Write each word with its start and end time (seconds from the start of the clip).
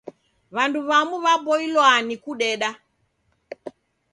W'andu 0.55 0.79
w'amu 0.89 1.15
w'aboilwaa 1.25 1.97
ni 2.07 2.15
kudeda. 2.23 2.69